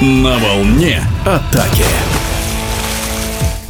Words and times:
На 0.00 0.38
волне 0.38 1.02
атаки. 1.24 1.84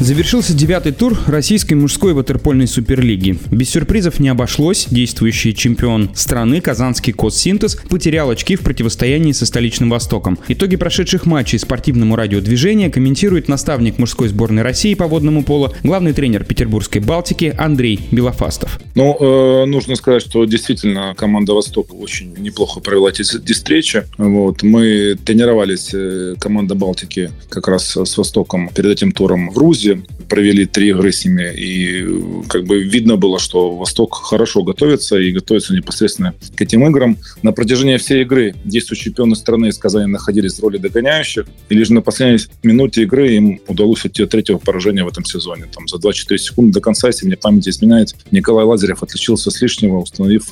Завершился 0.00 0.54
девятый 0.54 0.92
тур 0.92 1.18
российской 1.26 1.74
мужской 1.74 2.12
ватерпольной 2.12 2.68
суперлиги. 2.68 3.36
Без 3.50 3.70
сюрпризов 3.70 4.20
не 4.20 4.28
обошлось. 4.28 4.86
Действующий 4.88 5.52
чемпион 5.56 6.10
страны 6.14 6.60
Казанский 6.60 7.12
Коссинтез 7.12 7.74
потерял 7.90 8.30
очки 8.30 8.54
в 8.54 8.60
противостоянии 8.60 9.32
со 9.32 9.44
столичным 9.44 9.90
Востоком. 9.90 10.38
Итоги 10.46 10.76
прошедших 10.76 11.26
матчей 11.26 11.58
спортивному 11.58 12.14
радиодвижения 12.14 12.90
комментирует 12.90 13.48
наставник 13.48 13.98
мужской 13.98 14.28
сборной 14.28 14.62
России 14.62 14.94
по 14.94 15.08
водному 15.08 15.42
полу, 15.42 15.72
главный 15.82 16.12
тренер 16.12 16.44
Петербургской 16.44 17.00
Балтики 17.00 17.52
Андрей 17.58 17.98
Белофастов. 18.12 18.78
Ну, 18.94 19.16
э, 19.18 19.64
нужно 19.66 19.96
сказать, 19.96 20.22
что 20.22 20.44
действительно 20.44 21.14
команда 21.16 21.54
Восток 21.54 21.88
очень 21.92 22.34
неплохо 22.38 22.78
провела 22.78 23.10
эти, 23.10 23.22
встречи. 23.52 24.04
Вот. 24.16 24.62
Мы 24.62 25.16
тренировались, 25.24 25.90
э, 25.92 26.36
команда 26.38 26.76
Балтики, 26.76 27.32
как 27.48 27.66
раз 27.66 27.96
с 27.96 28.16
Востоком 28.16 28.68
перед 28.68 28.92
этим 28.92 29.10
туром 29.10 29.50
в 29.50 29.54
Грузии 29.54 29.87
Грузии, 29.88 30.06
провели 30.28 30.66
три 30.66 30.90
игры 30.90 31.10
с 31.10 31.24
ними, 31.24 31.52
и 31.56 32.44
как 32.48 32.64
бы 32.64 32.82
видно 32.82 33.16
было, 33.16 33.38
что 33.38 33.74
Восток 33.74 34.14
хорошо 34.14 34.62
готовится 34.62 35.16
и 35.16 35.32
готовится 35.32 35.74
непосредственно 35.74 36.34
к 36.54 36.60
этим 36.60 36.86
играм. 36.86 37.16
На 37.42 37.52
протяжении 37.52 37.96
всей 37.96 38.22
игры 38.22 38.54
действующие 38.64 39.06
чемпионы 39.06 39.36
страны 39.36 39.68
из 39.68 39.78
Казани 39.78 40.06
находились 40.06 40.58
в 40.58 40.62
роли 40.62 40.76
догоняющих, 40.76 41.46
и 41.70 41.74
лишь 41.74 41.88
на 41.88 42.02
последней 42.02 42.40
минуте 42.62 43.02
игры 43.02 43.32
им 43.34 43.60
удалось 43.68 44.04
уйти 44.04 44.22
от 44.22 44.30
третьего 44.30 44.58
поражения 44.58 45.04
в 45.04 45.08
этом 45.08 45.24
сезоне. 45.24 45.64
Там 45.74 45.88
за 45.88 45.96
2-4 45.96 46.36
секунды 46.36 46.72
до 46.72 46.80
конца, 46.80 47.08
если 47.08 47.26
мне 47.26 47.36
память 47.36 47.68
изменяет, 47.68 48.14
Николай 48.30 48.64
Лазарев 48.66 49.02
отличился 49.02 49.50
с 49.50 49.62
лишнего, 49.62 49.98
установив 49.98 50.44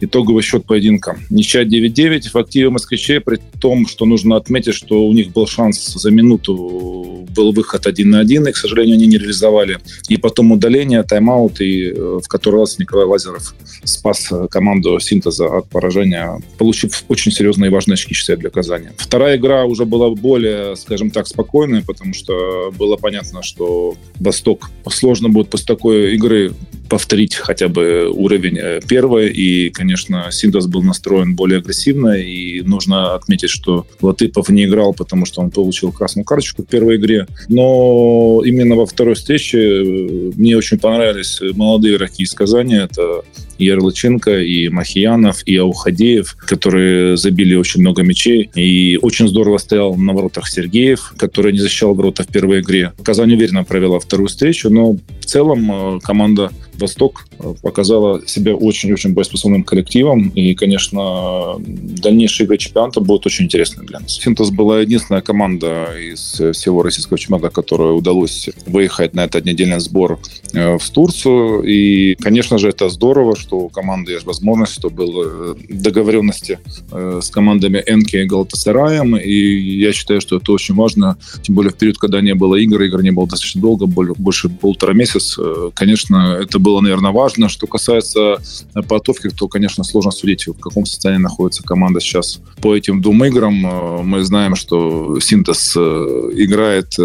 итоговый 0.00 0.42
счет 0.42 0.64
поединка. 0.64 1.18
Ничья 1.28 1.64
9-9 1.64 2.30
в 2.32 2.36
активе 2.36 2.70
москвичей, 2.70 3.18
при 3.18 3.40
том, 3.60 3.88
что 3.88 4.04
нужно 4.04 4.36
отметить, 4.36 4.74
что 4.74 5.06
у 5.06 5.12
них 5.12 5.32
был 5.32 5.46
шанс 5.48 5.94
за 5.94 6.10
минуту 6.10 7.26
был 7.34 7.52
выход 7.52 7.86
один 7.86 8.10
на 8.10 8.20
один, 8.20 8.46
и, 8.46 8.52
к 8.52 8.56
сожалению, 8.56 8.83
они 8.92 9.06
не 9.06 9.18
реализовали. 9.18 9.78
И 10.08 10.16
потом 10.16 10.52
удаление, 10.52 11.02
тайм-аут, 11.02 11.60
и 11.60 11.90
э, 11.90 12.20
в 12.22 12.28
который 12.28 12.60
раз 12.60 12.78
Николай 12.78 13.06
Лазеров 13.06 13.54
спас 13.84 14.28
э, 14.30 14.46
команду 14.50 14.98
синтеза 15.00 15.46
от 15.46 15.68
поражения, 15.68 16.40
получив 16.58 17.04
очень 17.08 17.32
серьезные 17.32 17.70
и 17.70 17.72
важные 17.72 17.94
очки, 17.94 18.14
считаю, 18.14 18.38
для 18.38 18.50
Казани. 18.50 18.88
Вторая 18.96 19.36
игра 19.36 19.64
уже 19.64 19.84
была 19.84 20.10
более, 20.10 20.76
скажем 20.76 21.10
так, 21.10 21.26
спокойная, 21.26 21.82
потому 21.82 22.14
что 22.14 22.72
было 22.78 22.96
понятно, 22.96 23.42
что 23.42 23.94
Восток 24.20 24.70
сложно 24.88 25.28
будет 25.28 25.50
после 25.50 25.66
такой 25.66 26.14
игры 26.14 26.52
повторить 26.94 27.34
хотя 27.34 27.66
бы 27.66 28.08
уровень 28.08 28.56
э, 28.56 28.80
первой. 28.86 29.28
И, 29.28 29.70
конечно, 29.70 30.30
Синтез 30.30 30.68
был 30.68 30.84
настроен 30.84 31.34
более 31.34 31.58
агрессивно. 31.58 32.16
И 32.16 32.60
нужно 32.60 33.14
отметить, 33.14 33.50
что 33.50 33.84
Латыпов 34.00 34.48
не 34.48 34.64
играл, 34.64 34.94
потому 34.94 35.26
что 35.26 35.40
он 35.40 35.50
получил 35.50 35.90
красную 35.90 36.24
карточку 36.24 36.62
в 36.62 36.66
первой 36.66 36.94
игре. 36.94 37.26
Но 37.48 38.42
именно 38.44 38.76
во 38.76 38.86
второй 38.86 39.16
встрече 39.16 39.58
э, 39.58 40.32
мне 40.36 40.56
очень 40.56 40.78
понравились 40.78 41.40
молодые 41.56 41.96
игроки 41.96 42.22
из 42.22 42.32
Казани. 42.32 42.76
Это 42.76 43.24
и 43.58 43.66
Ярлыченко, 43.66 44.40
и 44.40 44.68
Махиянов, 44.68 45.46
и 45.46 45.56
Аухадеев, 45.56 46.34
которые 46.34 47.16
забили 47.16 47.54
очень 47.54 47.80
много 47.80 48.02
мячей. 48.02 48.50
И 48.54 48.98
очень 49.00 49.28
здорово 49.28 49.58
стоял 49.58 49.94
на 49.96 50.12
воротах 50.12 50.48
Сергеев, 50.48 51.14
который 51.16 51.52
не 51.52 51.58
защищал 51.58 51.94
ворота 51.94 52.22
в 52.22 52.28
первой 52.28 52.60
игре. 52.60 52.92
Казань 53.02 53.34
уверенно 53.34 53.64
провела 53.64 53.98
вторую 53.98 54.28
встречу, 54.28 54.70
но 54.70 54.92
в 54.92 55.24
целом 55.24 55.96
э, 55.96 56.00
команда 56.00 56.50
«Восток» 56.78 57.26
показала 57.62 58.26
себя 58.26 58.54
очень-очень 58.54 59.12
боеспособным 59.12 59.64
коллективом. 59.64 60.28
И, 60.30 60.54
конечно, 60.54 61.56
дальнейшие 61.58 62.46
игры 62.46 62.58
чемпионата 62.58 63.00
будут 63.00 63.26
очень 63.26 63.44
интересны 63.44 63.84
для 63.84 64.00
нас. 64.00 64.12
«Синтез» 64.12 64.50
была 64.50 64.80
единственная 64.80 65.22
команда 65.22 65.88
из 65.98 66.40
всего 66.56 66.82
российского 66.82 67.18
чемпионата, 67.18 67.50
которой 67.50 67.96
удалось 67.96 68.48
выехать 68.66 69.14
на 69.14 69.24
этот 69.24 69.44
недельный 69.44 69.80
сбор 69.80 70.18
э, 70.52 70.78
в 70.78 70.90
Турцию. 70.90 71.62
И, 71.62 72.14
конечно 72.16 72.58
же, 72.58 72.68
это 72.68 72.88
здорово, 72.88 73.36
что 73.44 73.58
у 73.58 73.68
команды 73.68 74.12
есть 74.12 74.26
возможность, 74.26 74.72
что 74.72 74.90
было 74.90 75.56
договоренности 75.68 76.58
э, 76.90 77.20
с 77.22 77.30
командами 77.30 77.82
Энки 77.86 78.16
и 78.16 78.24
Галтасараем. 78.24 79.16
И 79.16 79.78
я 79.78 79.92
считаю, 79.92 80.20
что 80.20 80.36
это 80.36 80.52
очень 80.52 80.74
важно, 80.74 81.16
тем 81.42 81.54
более 81.54 81.72
в 81.72 81.76
период, 81.76 81.98
когда 81.98 82.20
не 82.20 82.34
было 82.34 82.56
игр, 82.56 82.80
игр 82.82 83.02
не 83.02 83.10
было 83.10 83.26
достаточно 83.26 83.60
долго, 83.60 83.86
больше 83.86 84.48
полтора 84.48 84.94
месяца. 84.94 85.42
Э, 85.42 85.70
конечно, 85.74 86.38
это 86.40 86.58
было, 86.58 86.80
наверное, 86.80 87.12
важно. 87.12 87.48
Что 87.48 87.66
касается 87.66 88.38
подготовки, 88.74 89.28
то, 89.28 89.48
конечно, 89.48 89.84
сложно 89.84 90.10
судить, 90.10 90.46
в 90.46 90.54
каком 90.54 90.86
состоянии 90.86 91.22
находится 91.22 91.62
команда 91.62 92.00
сейчас 92.00 92.40
по 92.62 92.74
этим 92.74 93.02
двум 93.02 93.24
играм. 93.24 93.66
Э, 93.66 94.02
мы 94.02 94.24
знаем, 94.24 94.56
что 94.56 95.20
синтез 95.20 95.76
играет 95.76 96.96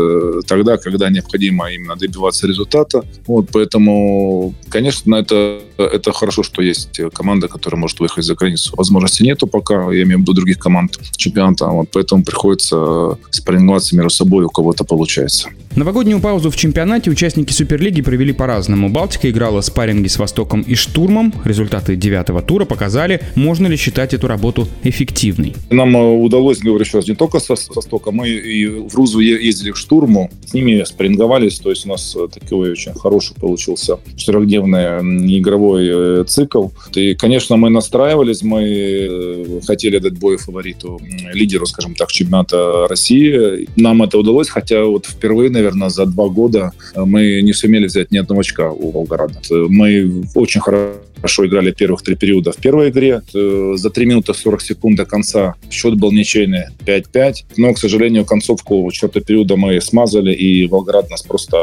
тогда, 0.47 0.77
когда 0.77 1.09
необходимо 1.09 1.71
именно 1.71 1.95
добиваться 1.95 2.47
результата. 2.47 3.03
Вот, 3.27 3.49
поэтому, 3.51 4.53
конечно, 4.69 5.15
это, 5.15 5.59
это 5.77 6.11
хорошо 6.11 6.28
хорошо, 6.29 6.43
что 6.43 6.61
есть 6.61 7.01
команда, 7.13 7.47
которая 7.47 7.81
может 7.81 7.99
выехать 7.99 8.23
за 8.23 8.35
границу. 8.35 8.73
Возможности 8.77 9.23
нету 9.23 9.47
пока, 9.47 9.91
я 9.91 10.03
имею 10.03 10.19
в 10.19 10.21
виду 10.21 10.33
других 10.33 10.59
команд 10.59 10.99
чемпионата, 11.15 11.65
вот 11.65 11.89
поэтому 11.91 12.23
приходится 12.23 13.17
спарринговаться 13.31 13.95
между 13.95 14.11
собой, 14.11 14.45
у 14.45 14.49
кого-то 14.49 14.83
получается. 14.83 15.49
Новогоднюю 15.75 16.19
паузу 16.19 16.49
в 16.49 16.55
чемпионате 16.55 17.11
участники 17.11 17.53
Суперлиги 17.53 18.01
провели 18.01 18.33
по-разному. 18.33 18.89
Балтика 18.89 19.29
играла 19.29 19.61
спарринги 19.61 20.07
с 20.07 20.17
Востоком 20.17 20.61
и 20.61 20.75
Штурмом. 20.75 21.33
Результаты 21.45 21.95
девятого 21.95 22.41
тура 22.41 22.65
показали, 22.65 23.21
можно 23.35 23.67
ли 23.67 23.77
считать 23.77 24.13
эту 24.13 24.27
работу 24.27 24.67
эффективной. 24.83 25.53
Нам 25.69 25.95
э, 25.95 25.99
удалось, 25.99 26.59
говорю 26.59 26.83
еще 26.83 26.97
раз, 26.97 27.07
не 27.07 27.15
только 27.15 27.39
со, 27.39 27.55
Востоком, 27.73 28.15
мы 28.15 28.29
и 28.29 28.65
в 28.65 28.95
Рузу 28.95 29.19
ездили 29.19 29.71
к 29.71 29.77
Штурму, 29.77 30.31
с 30.45 30.53
ними 30.53 30.83
спарринговались, 30.83 31.59
то 31.59 31.69
есть 31.69 31.85
у 31.85 31.89
нас 31.89 32.15
э, 32.15 32.27
такой 32.33 32.71
очень 32.71 32.93
хороший 32.93 33.35
получился 33.35 33.99
четырехдневный 34.15 35.39
игровой 35.39 35.87
э, 35.87 36.23
цикл. 36.27 36.69
И, 36.95 37.13
конечно, 37.13 37.57
мы 37.57 37.69
настраивались, 37.69 38.41
мы 38.41 39.61
хотели 39.65 39.99
дать 39.99 40.17
бой 40.17 40.37
фавориту, 40.37 40.99
лидеру, 41.33 41.65
скажем 41.67 41.93
так, 41.95 42.11
чемпионата 42.11 42.87
России. 42.87 43.67
Нам 43.75 44.01
это 44.03 44.17
удалось, 44.17 44.49
хотя 44.49 44.83
вот 44.83 45.05
впервые, 45.05 45.49
наверное, 45.49 45.68
за 45.71 46.05
два 46.05 46.29
года 46.29 46.71
мы 46.95 47.41
не 47.41 47.53
сумели 47.53 47.87
взять 47.87 48.11
ни 48.11 48.17
одного 48.17 48.41
очка 48.41 48.71
у 48.71 48.91
Волгограда. 48.91 49.39
Мы 49.49 50.23
очень 50.35 50.61
хорошо 50.61 51.45
играли 51.45 51.71
первых 51.71 52.01
три 52.01 52.15
периода 52.15 52.51
в 52.51 52.57
первой 52.57 52.89
игре. 52.89 53.21
За 53.33 53.89
3 53.89 54.05
минуты 54.05 54.33
40 54.33 54.61
секунд 54.61 54.97
до 54.97 55.05
конца 55.05 55.55
счет 55.69 55.95
был 55.95 56.11
ничейный 56.11 56.65
5-5. 56.85 57.33
Но, 57.57 57.73
к 57.73 57.77
сожалению, 57.77 58.25
концовку 58.25 58.89
четвертого 58.91 59.25
периода 59.25 59.55
мы 59.57 59.81
смазали, 59.81 60.33
и 60.33 60.65
Волгоград 60.67 61.09
нас 61.09 61.21
просто 61.23 61.57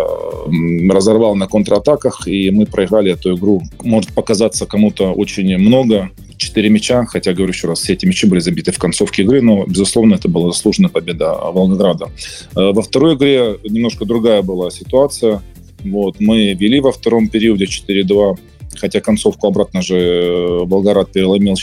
разорвал 0.90 1.34
на 1.36 1.46
контратаках, 1.46 2.28
и 2.28 2.50
мы 2.50 2.66
проиграли 2.66 3.12
эту 3.12 3.34
игру. 3.34 3.62
Может 3.82 4.12
показаться 4.12 4.66
кому-то 4.66 5.12
очень 5.12 5.56
много, 5.56 6.10
4 6.36 6.68
мяча, 6.68 7.04
хотя, 7.06 7.32
говорю 7.32 7.52
еще 7.52 7.68
раз, 7.68 7.80
все 7.80 7.94
эти 7.94 8.06
мячи 8.06 8.26
были 8.26 8.40
забиты 8.40 8.72
в 8.72 8.78
концовке 8.78 9.22
игры, 9.22 9.40
но, 9.42 9.64
безусловно, 9.66 10.14
это 10.14 10.28
была 10.28 10.52
заслуженная 10.52 10.90
победа 10.90 11.34
Волгограда. 11.34 12.06
Э, 12.54 12.72
во 12.72 12.82
второй 12.82 13.14
игре 13.14 13.58
немножко 13.64 14.04
другая 14.04 14.42
была 14.42 14.70
ситуация. 14.70 15.42
Вот, 15.84 16.16
мы 16.20 16.54
вели 16.54 16.80
во 16.80 16.92
втором 16.92 17.28
периоде 17.28 17.66
4-2, 17.66 18.38
хотя 18.78 19.00
концовку 19.00 19.46
обратно 19.48 19.82
же 19.82 19.96
э, 19.96 20.64
Волгоград 20.64 21.12
переломил, 21.12 21.56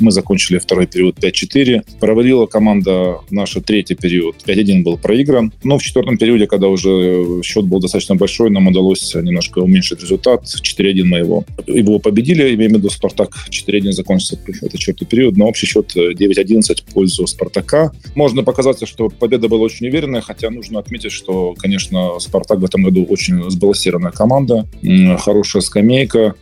мы 0.00 0.10
закончили 0.10 0.58
второй 0.58 0.86
период 0.86 1.18
5-4. 1.18 1.84
Проводила 2.00 2.46
команда 2.46 3.18
наша 3.30 3.60
третий 3.60 3.94
период, 3.94 4.36
5-1 4.46 4.82
был 4.82 4.98
проигран. 4.98 5.52
Но 5.62 5.78
в 5.78 5.82
четвертом 5.82 6.18
периоде, 6.18 6.46
когда 6.46 6.68
уже 6.68 7.42
счет 7.42 7.64
был 7.64 7.80
достаточно 7.80 8.14
большой, 8.16 8.50
нам 8.50 8.68
удалось 8.68 9.14
немножко 9.14 9.60
уменьшить 9.60 10.00
результат. 10.02 10.44
4-1 10.44 11.04
мы 11.04 11.18
его, 11.18 11.44
его 11.66 11.98
победили, 11.98 12.54
имеем 12.54 12.72
в 12.72 12.76
виду 12.76 12.90
Спартак 12.90 13.30
4-1 13.50 13.92
закончился 13.92 14.38
этот 14.62 14.78
четвертый 14.78 15.06
период, 15.06 15.36
но 15.36 15.46
общий 15.46 15.66
счет 15.66 15.94
9-11 15.96 16.82
в 16.86 16.94
пользу 16.94 17.26
Спартака. 17.26 17.92
Можно 18.14 18.42
показаться, 18.42 18.86
что 18.86 19.08
победа 19.08 19.48
была 19.48 19.62
очень 19.62 19.88
уверенная, 19.88 20.20
хотя 20.20 20.50
нужно 20.50 20.78
отметить, 20.78 21.12
что, 21.12 21.54
конечно, 21.54 22.18
Спартак 22.18 22.58
в 22.58 22.64
этом 22.64 22.82
году 22.82 23.04
очень 23.04 23.50
сбалансированная 23.50 24.12
команда, 24.12 24.66
хорошая 25.18 25.62
скамейка, 25.62 26.34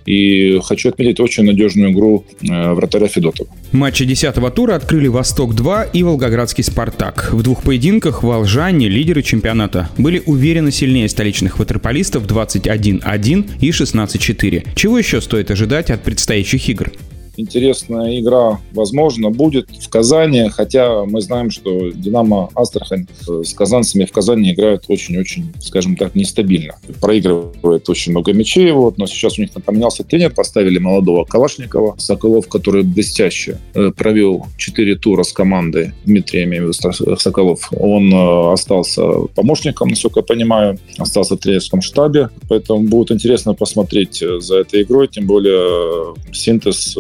хочу 0.62 0.88
отметить 0.88 1.20
очень 1.20 1.44
надежную 1.44 1.92
игру 1.92 2.24
э, 2.42 2.72
вратаря 2.72 3.08
Федотова. 3.08 3.48
Матчи 3.72 4.02
10-го 4.02 4.50
тура 4.50 4.74
открыли 4.74 5.08
«Восток-2» 5.08 5.88
и 5.92 6.02
«Волгоградский 6.02 6.64
Спартак». 6.64 7.30
В 7.32 7.42
двух 7.42 7.62
поединках 7.62 8.22
волжане, 8.22 8.88
лидеры 8.88 9.22
чемпионата, 9.22 9.88
были 9.98 10.22
уверенно 10.26 10.70
сильнее 10.70 11.08
столичных 11.08 11.58
ватерполистов 11.58 12.24
21-1 12.26 13.50
и 13.60 13.70
16-4. 13.70 14.68
Чего 14.74 14.98
еще 14.98 15.20
стоит 15.20 15.50
ожидать 15.50 15.90
от 15.90 16.02
предстоящих 16.02 16.68
игр? 16.68 16.92
Интересная 17.37 18.19
игра, 18.19 18.61
возможно, 18.73 19.31
будет 19.31 19.69
в 19.70 19.88
Казани, 19.88 20.49
хотя 20.49 21.05
мы 21.05 21.20
знаем, 21.20 21.50
что 21.50 21.90
«Динамо 21.90 22.50
Астрахань» 22.55 23.06
с 23.20 23.55
казанцами 23.55 24.05
в 24.05 24.12
Казани 24.12 24.52
играют 24.52 24.84
очень-очень, 24.88 25.52
скажем 25.61 25.96
так, 25.96 26.14
нестабильно. 26.14 26.75
Проигрывает 27.00 27.88
очень 27.88 28.12
много 28.12 28.32
мячей, 28.32 28.70
вот, 28.73 28.99
но 28.99 29.06
сейчас 29.06 29.38
у 29.38 29.43
них 29.43 29.50
поменялся 29.64 30.05
тренер, 30.05 30.32
поставили 30.32 30.79
молодого 30.79 31.25
Калашникова, 31.25 31.96
Соколов, 31.99 32.49
который 32.49 32.82
блестяще 32.82 33.58
э, 33.75 33.90
провел 33.96 34.46
4 34.56 34.96
тура 34.96 35.23
с 35.23 35.32
командой, 35.32 35.93
Дмитрий, 36.05 36.40
я 36.40 36.44
имею 36.44 36.69
виду 36.69 37.19
Соколов, 37.19 37.70
он 37.73 38.12
э, 38.12 38.52
остался 38.52 39.02
помощником, 39.34 39.88
насколько 39.88 40.20
я 40.20 40.25
понимаю, 40.25 40.79
остался 40.99 41.37
в 41.37 41.38
тренерском 41.38 41.81
штабе, 41.81 42.31
поэтому 42.49 42.88
будет 42.88 43.11
интересно 43.11 43.55
посмотреть 43.55 44.23
э, 44.23 44.40
за 44.40 44.58
этой 44.58 44.82
игрой, 44.82 45.08
тем 45.08 45.26
более 45.26 46.14
синтез, 46.32 46.96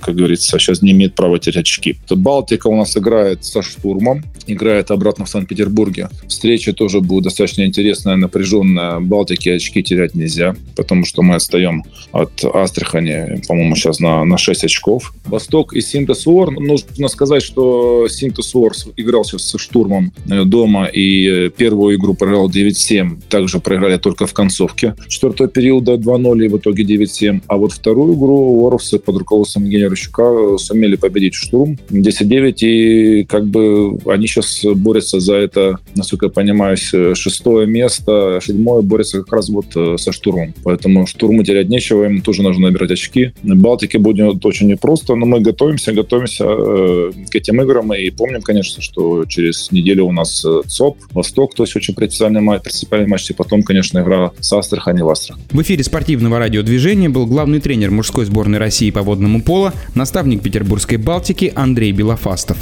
как 0.00 0.14
говорится, 0.14 0.58
сейчас 0.58 0.82
не 0.82 0.92
имеет 0.92 1.14
права 1.14 1.38
терять 1.38 1.66
очки. 1.66 1.96
Балтика 2.10 2.68
у 2.68 2.76
нас 2.76 2.96
играет 2.96 3.44
со 3.44 3.62
штурмом, 3.62 4.24
играет 4.46 4.90
обратно 4.90 5.24
в 5.24 5.28
Санкт-Петербурге. 5.28 6.08
Встреча 6.28 6.72
тоже 6.72 7.00
будет 7.00 7.24
достаточно 7.24 7.64
интересная, 7.64 8.16
напряженная. 8.16 9.00
Балтике 9.00 9.54
очки 9.54 9.82
терять 9.82 10.14
нельзя, 10.14 10.54
потому 10.76 11.04
что 11.04 11.22
мы 11.22 11.34
отстаем 11.34 11.84
от 12.12 12.44
Астрахани, 12.44 13.42
по-моему, 13.46 13.76
сейчас 13.76 14.00
на, 14.00 14.24
на 14.24 14.38
6 14.38 14.64
очков. 14.64 15.12
Восток 15.26 15.74
и 15.74 15.80
Синтез 15.80 16.26
Уор. 16.26 16.52
Нужно 16.52 17.08
сказать, 17.08 17.42
что 17.42 18.08
Синтез 18.08 18.54
Уор 18.54 18.72
играл 18.96 19.24
сейчас 19.24 19.42
со 19.42 19.58
штурмом 19.58 20.12
э, 20.30 20.44
дома 20.44 20.86
и 20.86 21.46
э, 21.46 21.50
первую 21.50 21.96
игру 21.96 22.14
проиграл 22.14 22.50
9-7. 22.50 23.22
Также 23.28 23.60
проиграли 23.60 23.96
только 23.96 24.26
в 24.26 24.32
концовке 24.32 24.94
четвертого 25.08 25.48
периода 25.48 25.94
2-0 25.94 26.44
и 26.44 26.48
в 26.48 26.58
итоге 26.58 26.84
9-7. 26.84 27.42
А 27.46 27.56
вот 27.56 27.72
вторую 27.72 28.14
игру 28.14 28.36
Уоровцы 28.62 28.98
под 28.98 29.16
руководством 29.16 29.55
Евгения 29.64 29.88
Рощука 29.88 30.56
сумели 30.58 30.96
победить 30.96 31.34
штурм 31.34 31.78
10-9. 31.90 32.54
И 32.60 33.24
как 33.24 33.46
бы 33.46 33.98
они 34.06 34.26
сейчас 34.26 34.64
борются 34.64 35.20
за 35.20 35.34
это, 35.36 35.78
насколько 35.94 36.26
я 36.26 36.30
понимаю, 36.30 36.76
шестое 36.76 37.66
место. 37.66 38.40
Седьмое 38.42 38.82
борется 38.82 39.22
как 39.22 39.32
раз 39.32 39.48
вот 39.48 39.66
э, 39.74 39.96
со 39.98 40.12
штурмом. 40.12 40.54
Поэтому 40.64 41.06
штурму 41.06 41.44
терять 41.44 41.68
нечего, 41.68 42.04
им 42.04 42.20
тоже 42.20 42.42
нужно 42.42 42.68
набирать 42.68 42.90
очки. 42.90 43.32
Балтике 43.42 43.98
будет 43.98 44.44
очень 44.44 44.68
непросто, 44.68 45.14
но 45.14 45.26
мы 45.26 45.40
готовимся, 45.40 45.92
готовимся 45.92 46.44
э, 46.44 47.12
к 47.30 47.34
этим 47.34 47.60
играм 47.62 47.92
и 47.94 48.10
помним, 48.10 48.42
конечно, 48.42 48.82
что 48.82 49.24
через 49.26 49.70
неделю 49.72 50.06
у 50.06 50.12
нас 50.12 50.44
э, 50.44 50.62
ЦОП, 50.66 50.98
Восток, 51.12 51.54
то 51.54 51.64
есть 51.64 51.76
очень 51.76 51.94
принципиальный 51.94 52.40
матч, 52.40 52.62
принципиальный 52.62 53.08
матч, 53.08 53.30
и 53.30 53.34
потом, 53.34 53.62
конечно, 53.62 54.00
игра 54.00 54.32
с 54.40 54.52
Астрахани 54.52 55.02
в 55.02 55.08
Астрах. 55.08 55.38
В 55.50 55.62
эфире 55.62 55.84
спортивного 55.84 56.38
радиодвижения 56.38 57.08
был 57.08 57.26
главный 57.26 57.60
тренер 57.60 57.90
мужской 57.90 58.24
сборной 58.24 58.58
России 58.58 58.90
по 58.90 59.02
водному 59.02 59.42
поло, 59.46 59.72
наставник 59.94 60.42
Петербургской 60.42 60.98
Балтики 60.98 61.52
Андрей 61.54 61.92
Белофастов. 61.92 62.58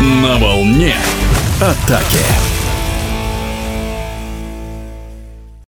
На 0.00 0.38
волне 0.38 0.94
атаки. 1.60 2.57